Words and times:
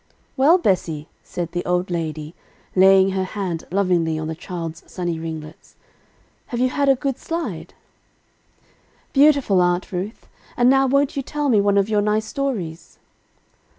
"Well, 0.35 0.57
Bessie," 0.57 1.09
said 1.21 1.51
the 1.51 1.63
old 1.63 1.91
lady, 1.91 2.33
laying 2.75 3.11
her 3.11 3.23
hand 3.23 3.65
lovingly 3.71 4.17
on 4.17 4.27
the 4.27 4.33
child's 4.33 4.83
sunny 4.91 5.19
ringlets, 5.19 5.75
"have 6.47 6.59
you 6.59 6.69
had 6.69 6.89
a 6.89 6.95
good 6.95 7.19
slide?" 7.19 7.75
"Beautiful, 9.13 9.61
Aunt 9.61 9.91
Ruth; 9.91 10.27
and 10.57 10.71
now 10.71 10.87
won't 10.87 11.15
you 11.15 11.21
tell 11.21 11.49
me 11.49 11.61
one 11.61 11.77
of 11.77 11.87
your 11.87 12.01
nice 12.01 12.25
stories?" 12.25 12.97